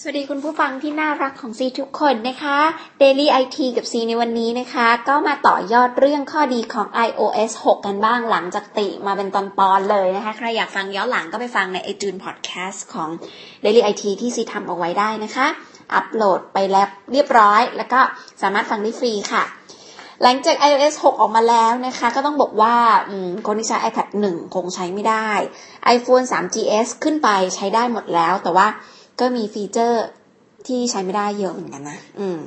[0.00, 2.58] สวัสดีคุณผู้ฟังที่น่ารักของซีทุกคนนะคะ
[3.02, 13.08] Daily IT กับซีในวันนี้นะคะ ก็มาต่อยอดเรื่องข้อดีของ iOS 6 กันบ้างหลังจากติมาเป็นตอนปอนเลยนะคะ ใครอยากฟังย้อนหลังก็ไปฟังใน iTunes Podcast ของ
[13.64, 15.46] Daily IT ที่ซีทำเอาไว้ได้นะคะ
[15.94, 18.00] อัปโหลดไปแล้วเรียบร้อย แล้วก็
[18.42, 19.44] สามารถฟังได้ฟรีค่ะ
[20.22, 22.76] หลังจาก iOS 6 ออกมาแล้วนะคะ ก็ต้องบอกว่า
[23.46, 25.30] คนที่ใช้ iPad 1 คงใช้ไม่ได้
[25.96, 28.68] iPhone 3GS ขึ้นไปใช้ได้หมดแล้วแต่ว่า
[29.22, 30.04] ก็มีฟีเจอร์
[30.66, 32.38] ที่ใช้ไม่ได้เยอะเหมือนกันนะ อืม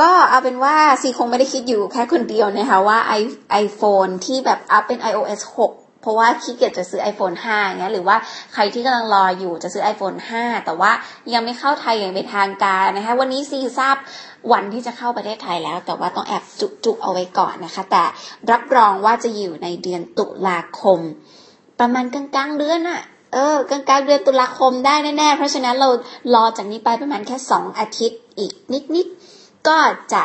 [0.00, 3.12] ก็เอาเป็นว่าซีคงไม่ได้คิดอยู่แค่คนเดียวนะคะว่าไอ
[3.50, 5.40] ไอโฟนที่แบบอัพเป็น iOS
[5.70, 8.16] 6เพราะว่าขี้เกียจจะซื้อ iPhone 5เงี้ยหรือว่า
[8.54, 10.90] ใครที่กำลังรออยู่จะซื้อ iPhone 5 แต่ว่า
[11.32, 13.96] ยังไม่เข้าไทยอย่างเป็นทางการนะคะวันนี้ซีทราบ
[14.52, 18.02] วันที่จะเข้าประเทศไทยแล้ว แต่ว่าต้องแอบจุจุเอาไว้ก่อนนะคะ แต่
[18.50, 21.00] รับรองว่าจะอยู่ในเดือนตุลาคม
[21.80, 25.88] ประมาณกลางๆเดือนอะ เออกลางๆเดือนตุลาคมได้แน่ๆ เพราะฉะนั้นเรา
[26.34, 28.52] รอจากนี้ไปประมาณแค่สองอาทิตย์อีก
[28.94, 29.78] นิดๆ ก็
[30.12, 30.22] จะ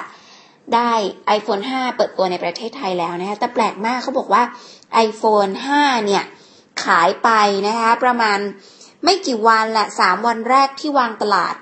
[0.76, 0.92] ได้
[1.38, 4.44] iPhone 5 เปิดตัวในประเทศไทยแล้วนะคะ แต่แปลกมากเขาบอกว่า
[5.08, 6.24] iPhone 5 เนี่ย
[6.84, 7.30] ขายไป
[7.68, 8.40] นะคะ ประมาณ
[9.04, 11.56] ไม่กี่วันแหละสามวันแรกที่วางตลาด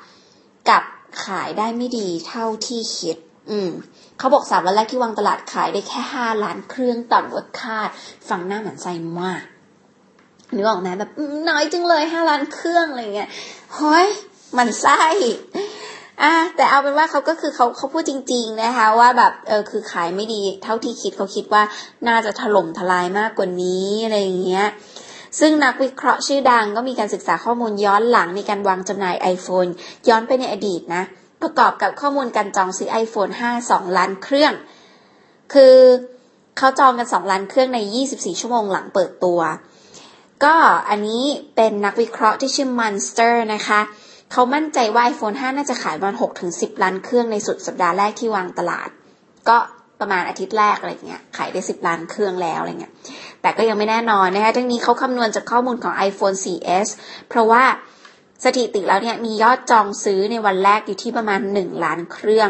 [0.70, 0.84] กับ
[1.26, 3.18] ขายได้ไม่ดีเท่าที่คิด
[3.50, 3.70] อืม
[4.18, 7.90] เขาบอกสามวันแรกที่วางตลาดขายได้แค่ห้าล้านเครื่องต่ำกว่าคาด
[8.30, 8.88] ฟังหน้าเหมือนใจ
[9.22, 9.44] มาก
[10.56, 11.12] นึกออกไหมแบบ
[11.50, 13.30] น้อยจังเลยห้าล้านเครื่องอะไรเงี้ย
[13.76, 14.08] เฮ้ย
[14.58, 15.02] มันไส้
[16.22, 21.64] อะแต่เอาเป็นว่าเขาก็คือเขาเขาพูดจริง ๆนะคะ ว่าแบบเออคือขายไม่ดีเท่าที่คิดเขาคิดว่า
[22.08, 24.68] น่าจะถล่มทลายมากกว่านี้อะไรเงี้ย
[25.40, 29.70] ซึ่งนักวิเคราะห์ชื่อดังก็มีการศึกษาข้อมูลย้อนหลังในการวางจำหน่าย iPhone
[30.10, 31.04] ย้อนไปในอดีตนะ
[31.42, 34.54] ประกอบกับข้อมูลการจองซื้อ iPhone 5 2 ล้านเครื่อง
[35.54, 35.76] คือ
[36.58, 39.40] เขาจองกัน 2 ล้านเครื่องใน 24 ชั่วโมงหลังเปิดตัว
[40.44, 40.56] ก็
[40.90, 41.24] อันนี้
[41.56, 43.80] เป็นนักวิเคราะห์ที่ชื่อ Monster นะคะ
[44.32, 48.90] เขามั่นใจว่า iPhone 5 น่าจะขายประมาณ6ถึง10 ล้านเครื่องในสุดสัปดาห์แรกที่วางตลาด
[49.50, 49.58] ก็
[50.00, 52.94] ประมาณอาทิตย์แรกอะไรเงี้ย ขายได้ 10 ล้านเครื่องแล้วอะไรเงี้ย
[53.42, 56.88] แต่ก็ยังไม่แน่นอนนะคะทั้งนี้เขาคำนวณจากข้อมูลของ iPhone 4S
[57.30, 57.64] เพราะว่า
[58.44, 62.50] สถิติแล้วเนี่ยมียอดจองซื้อในวันแรกอยู่ที่ประมาณ 1 ล้านเครื่อง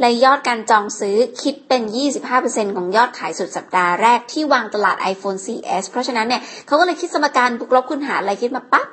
[0.00, 1.82] และยอดการจองซื้อคิดเป็น
[2.28, 8.86] 25%ของยอดขายสุดสัปดาห์แรกที่วางตลาด iPhone 4S เพราะฉะนั้นเนี่ยเขาก็เลยคิดสมการบวกลบคูณหารอะไรคิดมาปั๊บ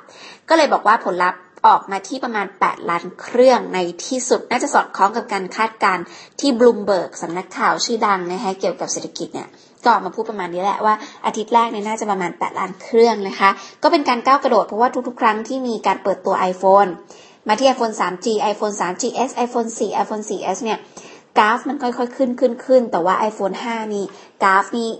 [0.48, 6.04] ก็เลยบอกว่าผลลัพธ์ออกมาที่ประมาณ 8 ล้านเครื่องในที่สุด น่าจะสอดคล้องกับการคาดการณ์
[6.40, 9.48] ที่บลูมเบิร์กสำนักข่าวชื่อดังนะคะเกี่ยวกับเศรษฐกิจเนี่ย
[9.82, 10.94] ก็ออกมาพูดประมาณนี้แหละว่า
[11.26, 13.50] อาทิตย์แรกเนี่ยน่าจะประมาณ 8 ล้านเครื่องนะคะ
[13.82, 16.90] ก็เป็นการก้าวกระโดดเพราะว่าทุกๆ ครั้งที่มีการเปิดตัว iPhone
[17.48, 20.78] มาที่ iPhone 3G iPhone 3GS iPhone 4 iPhone 4S เนี่ย
[21.38, 24.04] กราฟมันค่อยๆขึ้นขึ้นขึ้น แต่ว่า iPhone 5 นี่
[24.42, 24.90] กราฟนี่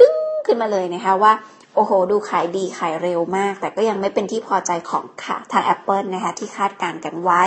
[0.00, 1.32] ดึงขึ้นมาเลยนะคะว่า
[1.74, 7.42] โอ้โห ดูขายดีขายเร็วมาก แต่ก็ยังไม่เป็นที่พอใจของค่ะทาง Apple นะคะที่คาดการกันไว้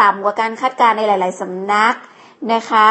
[0.00, 1.94] ต่ำกว่าการคาดการในหลาย ๆสำนัก
[2.54, 2.88] นะคะ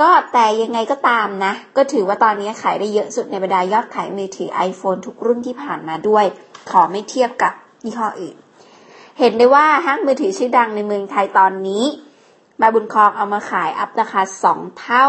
[0.00, 6.24] ก็แต่ยังไงก็ตามนะ ก็ถือว่าตอนนี้ขายได้เยอะสุดในบรรดายอดขายมือถือ iPhone ทุกรุ่นที่ผ่านมาด้วย
[6.70, 7.52] ขอไม่เทียบกับ
[7.84, 8.36] ยี่ห้ออื่น
[9.18, 11.84] เห็นได้ว่าห้างมือถือชื่อดังในเมืองไทยตอนนี้
[12.60, 15.08] มาบุญคลองเอามาขายอัพราคาสองเท่า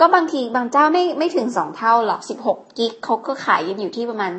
[0.00, 4.32] ก็บางทีบางเจ้าไม่ไม่ถึงสองเท่าหรอกสิบหกกิกเขาก็ขายกันอยู่ที่ประมาณ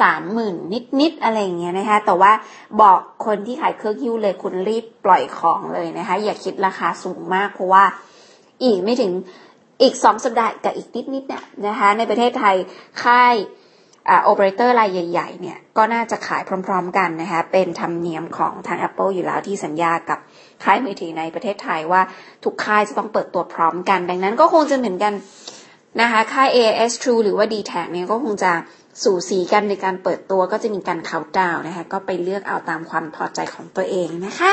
[0.00, 2.32] สามหมื่นนิดนิดอะไรเงี้ยนะคะ แต่ว่า
[2.80, 7.84] บอกคนที่ขายเครื่องฮิ้วเลยคุณรีบปล่อยของเลยนะคะ อย่าคิดราคาสูงมากเพราะว่า
[8.62, 9.12] อีกไม่ถึง
[9.82, 12.56] อีกสองสัปดาห์กับอีกนิดนิดเนี่ยนะคะ ในประเทศไทย
[13.04, 13.34] ค่าย
[14.24, 20.18] โอเปอเรเตอร์รายใหญ่ๆเนี่ยก็น่าจะขายพร้อมๆกันนะคะเป็นธรรมเนียมของทาง Apple อยู่แล้วที่สัญญากับ
[20.64, 22.02] ค่ายมือถือในประเทศไทยว่า
[22.44, 25.12] ทุกค่ายจะต้องเปิดตัวพร้อมกัน ดังนั้นก็คงจะเหมือนกัน
[26.00, 28.52] นะคะค่าย AS True หรือว่า d t แทเนี่ยก็คงจะ
[29.04, 34.50] สู่สีกันในการเปิดตัวก็จะมีการเคาน์ดาวนะคะก็ไปเลือกเอาตามความพอใจของตัวเองนะคะ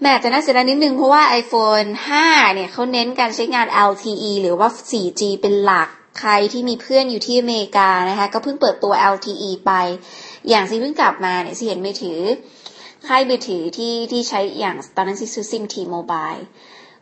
[0.00, 1.88] แม่แต่น่าเสียดายนิดนึงเพราะว่า iPhone
[2.22, 5.88] 5 เนี่ยเขาเน้นการใช้งาน LTE หรือว่า 4G เป็นหลัก
[6.18, 9.72] ใครที่มีเพื่อนอยู่ที่อเมริกานะคะ ก็เพิ่งเปิดตัว LTE ไป
[10.48, 12.20] อย่างซีเพิ่งกลับมาเนี่ยซีเห็นมือถือ
[13.08, 16.32] ค่ายมือถือที่ที่ใช้อย่างตอนนั้นซีซื้อซิมทีโมบาย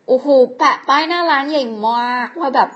[0.06, 0.26] โอ้โห
[0.58, 2.70] แปะป้ายหน้าร้านใหญ่มากว่าแบบ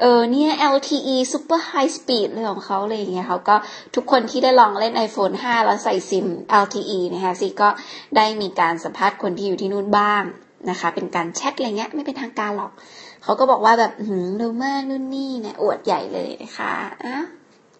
[0.00, 3.56] เออเนี่ย LTE Super High Speed เลยของเขาเลยอย่างเงี้ยเขาก็
[3.94, 6.26] ทุกคนที่ได้ลองเล่น iPhone 5 แล้วใส่ซิม
[6.62, 7.68] LTE นะคะซีก็
[8.16, 10.22] ได้มีการสัมภาษณ์คนที่อยู่ที่นู่นบ้าง
[10.70, 12.72] นะคะ เป็นการแชทอะไรเงี้ยไม่เป็นทางการหรอก
[13.22, 16.72] เขาก็บอกว่าแบบหืมเร็วมากนู่นนี่เนี่ยอวดใหญ่เลยนะคะ
[17.04, 17.16] อะ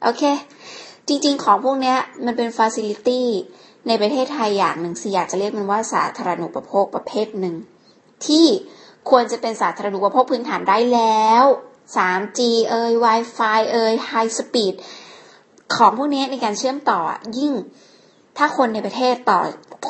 [0.02, 0.22] โอเค
[1.08, 3.26] จริงๆ ของพวกเนี้ยมันเป็นฟาซิลิตี้
[3.88, 7.56] ในประเทศไทยอย่างหนึ่งสิอยากจะเรียกมันว่าสาธารณูปโภคประเภทหนึ่ง
[8.26, 8.46] ที่
[9.10, 11.44] ควรจะเป็นสาธารณูปโภคพื้นฐานได้แล้ว
[11.96, 12.40] 3G
[12.70, 14.74] เอ่ย Wi-Fi เอ่ย High Speed
[15.76, 17.00] ของพวกนี้ในการเชื่อมต่อ
[17.38, 17.52] ยิ่ง
[18.36, 19.40] ถ้าคนในประเทศต่อ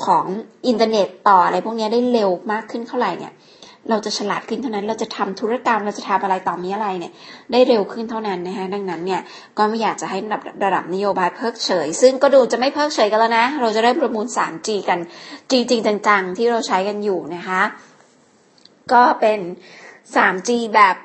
[0.05, 0.26] ของ
[0.67, 3.32] อินเทอร์เน็ตต่ออะไรพวกนี้ได้เร็วมากขึ้นเท่าไหร่เนี่ย
[3.88, 7.12] เราจะฉลาดขึ้นเท่านั้น เราจะทำธุรกรรม เราจะทำอะไรต่อมีอะไรเนี่ย
[7.53, 9.21] ได้เร็วขึ้นเท่านั้นนะคะ ดังนั้นเนี่ย
[9.59, 14.99] ก็ไม่อยากจะให้ระดับระดับนโยบายเพิกเฉย ซึ่งก็ดูจะไม่เพิกเฉยกันแล้วนะ เราจะได้ประมูล 3G กัน
[15.50, 17.62] จริงๆจังๆ ที่เราใช้กันอยู่นะคะ
[18.93, 19.38] ก็เป็น
[20.15, 20.97] 3G แบบ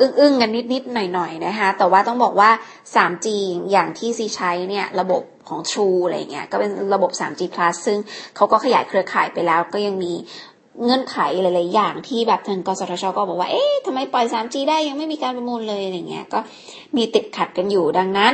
[0.00, 2.50] อึ้งๆกันนิดๆหน่อยๆนะคะ แต่ว่าต้องบอกว่า
[2.94, 3.26] 3G
[3.70, 7.98] อย่างที่ซีใช้เนี่ยระบบของ True อะไรเงี้ยก็เป็นระบบ 3G plus ซึ่ง
[8.36, 10.12] เขาก็ขยายเครือข่ายไปแล้วก็ยังมี
[10.84, 16.40] เงื่อนไขหลาย ๆ อย่างที่แบบทางกสทชก็บอกว่า เอ๊ะทำไมปล่อย 3G ได้ยังไม่มีการประมูลเลยอะไรเงี้ย ก็
[16.96, 18.32] มีติดขัดกันอยู่ดังนั้น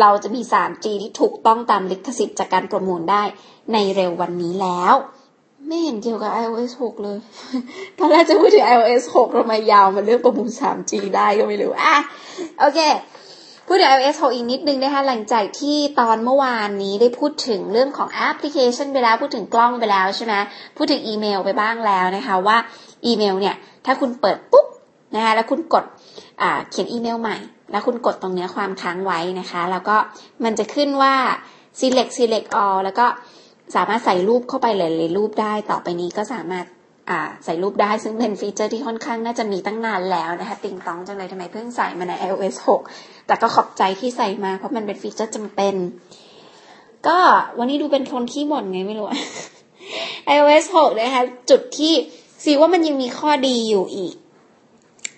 [0.00, 3.22] เราจะมี 3G ที่ถูกต้องตามลิขสิทธิ์จากการประมูลได้
[3.72, 4.94] ในเร็ววันนี้แล้ว
[5.66, 7.18] ไม่เห็นเกี่ยวกับ iOS 6 เลย
[7.98, 11.94] ตอนแรกจะพูดถึง iOS 6ทำไมยาวมาเรื่องประมูล 3G ได้ก็ไม่รู้อะ
[12.60, 12.78] โอเค
[13.66, 20.34] พูดถึง iOS 6 อีกนิดนึงนะคะ หลังจากที่ตอนเมื่อวานนี้ได้พูดถึงเรื่องของแอปพลิเคชันไปแล้ว พูดถึงกล้องไปแล้วใช่ไหม
[20.76, 22.56] พูดถึงอีเมลไปบ้างแล้วนะคะว่า
[23.06, 23.56] อีเมลเนี่ย
[23.86, 24.66] ถ้าคุณเปิดปุ๊บ
[25.14, 25.84] นะคะแล้วคุณกด
[26.70, 27.36] เขียนอีเมลใหม่
[27.70, 29.96] แล้วคุณกดตรงเนื้อความค้างไว้นะคะ แล้วก็
[30.44, 31.14] มันจะขึ้นว่า
[31.80, 33.06] select select all แล้วก็
[33.74, 36.66] สามารถใส่รูปเข้าไปหลายๆรูปได้ ต่อไปนี้ก็สามารถ
[37.44, 42.54] ใส่รูปได้ซึ่งเป็น feature ที่ค่อนข้างน่าจะมีตั้งนานแล้วนะคะติงตองจังเลยทำไมเพิ่งใส่มาใน iOS
[42.90, 45.74] 6 แต่ก็ขอบใจที่ใส่มาเพราะมันเป็น feature จำเป็น
[47.06, 47.18] ก็
[47.58, 49.06] วันนี้ดูเป็นคนขี้บ่นไงไม่รู้
[50.34, 51.92] iOS 6 นะคะจุดที่
[52.44, 54.14] สีว่ามันยังมีข้อดีอยู่อีก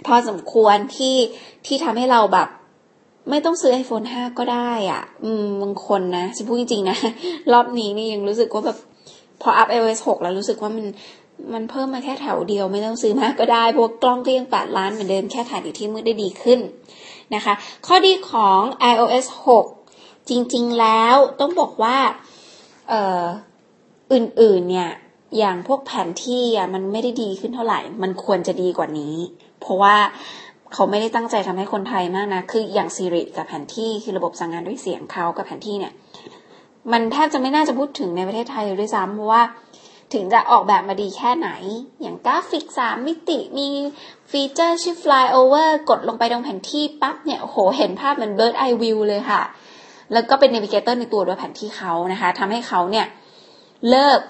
[0.07, 1.17] พอสมควรที่
[1.67, 2.49] ที่ทำให้เราแบบ
[3.31, 6.97] ไม่ต้องซื้อ iPhone 5 ก็ได้อะ อืมบางคนนะฉันพูดจริงๆนะ
[7.53, 8.79] รอบนี้นี่ยังรู้สึกว่าแบบ
[9.43, 10.87] พออัพ iOS 6 แล้วรู้สึกว่ามัน
[11.53, 16.61] มันเพิ่มมาแค่แถวเดียวไม่ต้องซื้อมากก็ได้พราะกล้องก็ยัง8ล้านเหมือนเดิมแค่ถ่ายในที่มืดได้ดีขึ้น
[17.35, 17.55] นะคะ
[17.87, 18.61] ข้อดีของ
[18.93, 19.27] iOS
[19.79, 21.97] 6 จริงๆแล้วต้องบอกว่า
[22.89, 23.03] เอ่
[24.13, 24.91] อื่นๆเนี่ย
[25.39, 29.15] อย่างพวกแผนที่อะมันไม่ได้ดีขึ้นเท่าไหร่ มันควรจะดีกว่านี้
[29.61, 29.97] เพราะว่า
[30.73, 35.93] เขาไม่ได้ตั้งใจทำให้คนไทยมากนะ คืออย่าง Siri กับแผนที่คือระบบสั่งงานด้วยเสียงเขากับแผนที่เนี่ย
[36.93, 39.43] มันแทบจะไม่น่าจะพูดถึงในประเทศไทยด้วยซ้ำเพราะว่า
[40.15, 41.51] ถึงจะออกแบบมาดีแค่ไหน
[42.01, 43.69] อย่างกราฟิกสามมิติมี
[44.31, 49.43] ฟีเจอร์ชื่อ flyover กดลงไปตรงแผนที่ปั๊บเนี่ยโหเห็นภาพเหมือน bird eye view เลยค่ะ
[50.13, 53.07] แล้วก็เป็น navigator ในตัวด้วยแผนที่เขานะคะทำให้เขาเนี่ย
[53.91, 54.21] เลิก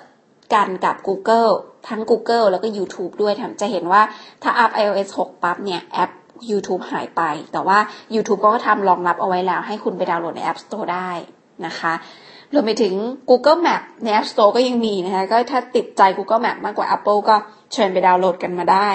[0.54, 1.52] กันกับ Google
[1.88, 4.02] ทั้ง Google แล้วก็ YouTube ด้วยจะเห็นว่า
[4.42, 6.10] ถ้าอัพ iOS 6 ปั๊บเนี่ยแอป
[6.50, 7.22] YouTube หายไป
[7.52, 7.78] แต่ว่า
[8.14, 11.10] YouTube ก็ทำรองรับเอาไว้แล้ว ให้คุณไปดาวน์โหลดใน App Store ได้
[11.66, 11.92] นะคะ
[12.54, 12.94] รวมไปถึง
[13.30, 17.36] Google Map ใน App Store ก็ยังมีนะคะ ก็ถ้าติดใจ Google Map มากกว่า Apple ก็
[17.72, 18.90] เชิญไปดาวน์โหลดกันมาได้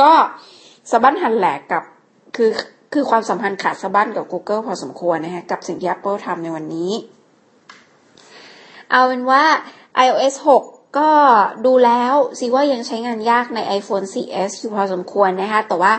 [0.00, 0.10] ก็
[0.90, 1.82] สะบั้นหันแหลกกับ
[2.36, 2.50] คือ
[2.92, 6.92] คือความสัมพันธ์ขาดสะบั้นกับ Google พอสมควรนะคะกับสิ่งที่ Apple ทำในวันนี้
[8.90, 9.44] เอาเป็นว่า
[10.06, 11.10] iOS 6ก็
[11.66, 15.92] ดูแล้วซิว่ายังใช้งานยากใน iPhone 4S อยู่พอสมควรนะคะ แต่ว่า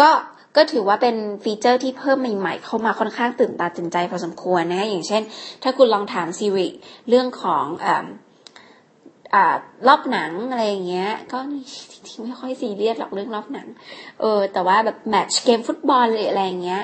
[0.00, 0.10] ก็
[0.56, 5.22] ก็ถือว่าเป็นฟีเจอร์ที่เพิ่มใหม่ๆ เข้ามาค่อนข้างตื่นตาตื่นใจพอสมควรนะคะอย่างเช่น
[5.62, 6.68] ถ้าคุณลองถาม Siri
[7.08, 9.54] เรื่องของอ่า
[9.88, 11.38] รอบหนังอะไรอย่างเงี้ย ก็
[12.06, 13.68] ที่ไม่ค่อยซีเรียสหรอกเรื่องรอบหนัง
[14.20, 16.82] เออ แต่ว่าแบบแมตช์เกมฟุตบอลหรืออะไรอย่างเงี้ย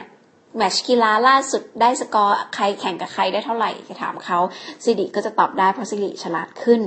[0.59, 4.39] แมชกีฬาล่าสุดได้สกอร์ใครแข่งกับใครได้เท่าไหร่จะถามเขา
[4.85, 6.81] สิริก็จะตอบได้เพราะสิริฉลาดขึ้น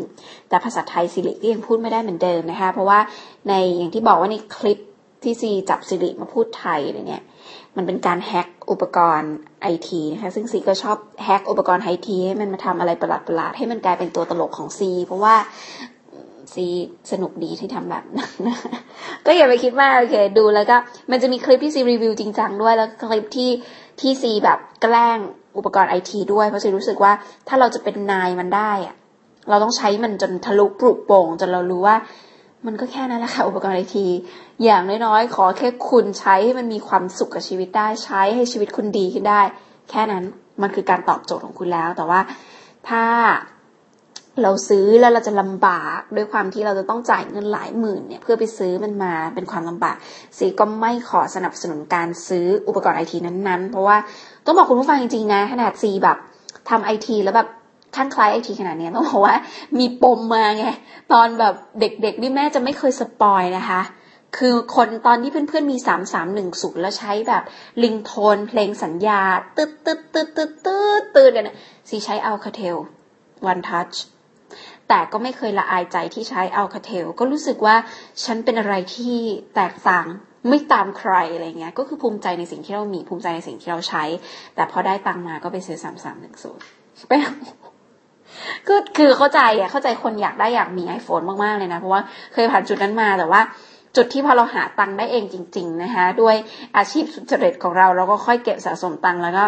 [0.49, 2.99] แต่ภาษาไทยสิริก็ยังพูดไม่ได้เหมือนเดิมนะคะ เพราะว่า
[3.47, 4.79] ในอย่างที่บอกว่าในคลิป
[5.23, 7.23] ที่ซีจับสิริมาพูดไทยเนี่ย
[7.75, 15.35] มันเป็นการแฮกอุปกรณ์ไอทีนะคะซึ่งซีก็ชอบแฮกอุปกรณ์ไอทีให้มันมาทำอะไรประหลาดๆให้มันกลายเป็นตัวตลกของซีเพราะว่า
[16.53, 16.65] ซี
[17.11, 18.31] สนุกดีที่ทำแบบนั้น
[19.25, 20.77] ก็อย่าไปคิดมากโอเค ดูแล้วก็
[21.11, 23.49] มันจะมีคลิปที่ซีรีวิวจริงจังด้วยแล้วคลิปที่
[23.99, 25.19] ที่ซีแบบแกล้ง
[25.57, 27.11] อุปกรณ์ไอทีด้วยเพราะซีรู้สึกว่า
[27.47, 28.95] ถ้าเราจะเป็นนายมันได้อะ
[29.49, 31.95] เราต้องใช้มันจนทะลุปลุกโป่งจนเรารู้ว่า
[32.65, 34.07] มันก็แค่นั้นแหละค่ะอุปกรณ์ไอที
[34.63, 39.41] อย่างน้อยๆ ขอแค่คุณใช้ให้มันมีความสุขกับชีวิตได้ใช้ให้ชีวิตคุณดีขึ้นได้
[39.89, 40.23] แค่นั้น
[40.61, 42.19] มันคือการตอบโจทย์ของคุณแล้ว แต่ว่า
[42.89, 43.03] ถ้า
[44.41, 49.95] เราซื้อแล้วเราจะลำบากด้วยความที่เราจะต้องจ่ายเงินหลายหมื่นเนี่ยเพื่อไปซื้อมันมาเป็นความลำบาก
[50.37, 53.97] ซีก็ไม่ขอสนับสนุนการซื้ออุปกรณ์ไอทีนั้นๆ เพราะว่า
[54.45, 56.17] ต้องบอกคุณผู้ฟังจริงๆนะขนาดซีแบบ
[56.69, 57.47] ทำไอทีแล้วแบบ
[57.95, 59.35] ขั้นคล้ายไอทีขนาดนี้ต้องบอกว่า
[59.79, 60.65] มีปมมาไง
[61.13, 63.81] ตอนแบบเด็กๆนี่แม่จะไม่เคยสปอยนะคะ
[64.37, 67.43] คือคนตอนที่เพื่อนๆมีสามสามหนึ่งศูนย์แล้วใช้แบบ
[67.83, 69.21] ลิงโทนเพลงสัญญา
[69.57, 71.57] ตึ๊ดตึ๊ดตึ๊ดตึ๊ดตึ๊ดตึ๊ดเนี่ย
[71.89, 72.77] ซีใช้ Alcatel
[73.51, 73.95] One Touch
[74.87, 77.75] แต่ก็ไม่เคยละอายใจที่ใช้ Alcatel ก็รู้สึกว่า
[78.23, 79.15] ฉันเป็นอะไรที่
[79.55, 80.05] แตกต่าง
[80.49, 84.03] ไม่ตามใครอะไรเงี้ย ก็คือภูมิใจในสิ่งที่เรามีภูมิใจในสิ่งที่เราใช้
[84.55, 86.63] แต่พอได้ตังมาก็ไปซื้อสามสามหนึ่งศูนย์
[87.07, 87.13] ไป
[88.69, 92.01] ก็คือเข้าใจอะเข้าใจคนอยากได้อยากมี iPhone มากๆเลยนะ เพราะว่า
[92.33, 93.41] เคยผ่านจุดนั้นมาแต่ว่า
[93.95, 96.35] จุดที่พอเราหาตังค์ได้เองจริง ๆ นะคะ ด้วย
[96.77, 99.45] อาชีพสุจริตของเราเราก็ค่อยเก็บสะสมตังค์แล้วก็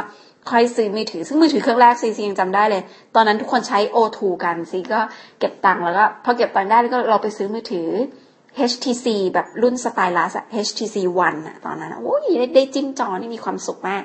[0.52, 2.82] ค่อยซื้อมือถือ ซึ่งมือถือเครื่องแรกซีซียังจำได้เลย
[3.16, 5.00] ตอนนั้นทุกคนใช้ O2 กันซีก็
[5.40, 7.90] เก็บตังค์แล้วก็พอเก็บตังค์ได้ก็เราไปซื้อมือถือ
[8.72, 10.98] HTC แบบรุ่นสไตลัสอะ HTC
[11.28, 14.04] One อะตอนนั้นโอ้ยได้ได้จิ้มจอนี่มีความสุขมาก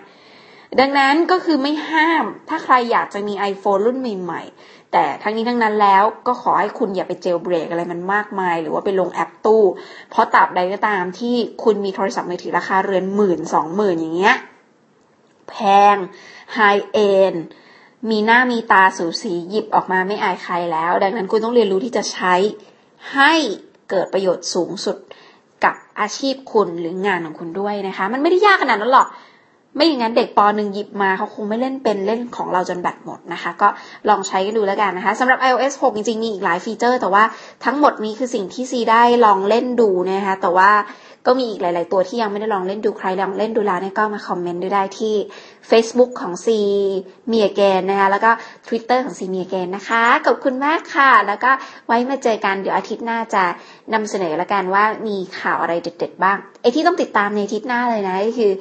[0.81, 9.63] ดังนั้นก็คือไม่ห้าม ถ้าใครอยากจะมี iPhone รุ่นใหม่ๆ แต่ทั้งนี้ทั้งนั้นแล้วก็ขอให้คุณอย่าไปเจลเบรกอะไรมันมากมาย หรือว่าไปลงแอปตู้
[10.11, 14.37] เพราะตราบใดก็ตามที่คุณมีโทรศัพท์มือถือราคาเรือนหมื่นสองหมื่นอย่างเงี้ย
[15.51, 15.55] แพ
[15.95, 15.97] ง
[16.55, 16.59] ไฮ
[16.93, 17.35] เอ็น
[18.11, 22.35] มีหน้ามีตาสูสีหยิบออกมาไม่อายใครแล้ว ดังนั้นคุณต้องเรียนรู้ที่จะใช้
[23.15, 23.33] ให้
[23.91, 24.97] เกิดประโยชน์สูงสุด
[25.65, 29.09] กับอาชีพคุณหรืองานของคุณด้วยนะคะ มันไม่ได้ยากขนาดนั้นหรอก
[29.77, 33.69] ไม่อย่างนั้นเด็กปหนึ่งหยิบมาเขาคงไม่เล่นเป็นเล่นของเราจนแบตหมดนะคะ ก็
[34.09, 37.25] ลองใช้กันดูแล้วกันนะคะสำหรับ iOS 6 จริงๆ มีอีกหลายฟีเจอร์ แต่ว่า
[37.65, 40.71] ทั้งหมดนี้คือสิ่งที่ซีได้ลองเล่นดูนะคะ แต่ว่า
[41.27, 45.15] ก็มีอีกหลาย ๆ ตัวที่ยังไม่ได้ลองเล่นดูใครลองเล่นดูแล้วเนี่ยก็มาคอมเมนต์ดูได้ที่
[45.71, 46.59] Facebook ของซี
[47.29, 48.31] เมียเกนนะคะ แล้วก็
[48.67, 51.51] Twitter ของซีเมียเกนนะคะ ขอบคุณมากค่ะ แล้วก็
[51.87, 53.45] ไว้มาเจอกันเดี๋ยวอาทิตย์หน้าจะ
[53.95, 58.53] นำเสนอละกันว่ามีข่าวอะไรเด็ด ๆ บ้างไอ้ที่ต้องติดตามในอาทิตย์หน้าเลยนะก็คือ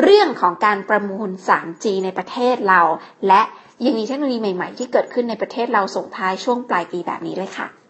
[0.00, 2.80] เรื่องของการประมูล 3G ในประเทศเรา
[3.28, 3.42] และ
[3.84, 7.81] ยังมีเทคโนโลยีใหม่ ๆ ที่เกิดขึ้นในประเทศเราส่งท้ายช่วงปลายปีแบบนี้เลยค่ะ